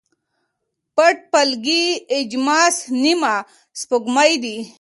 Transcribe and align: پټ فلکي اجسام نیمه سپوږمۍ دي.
پټ 0.95 1.17
فلکي 1.31 1.83
اجسام 2.17 2.73
نیمه 3.01 3.33
سپوږمۍ 3.79 4.33
دي. 4.43 4.57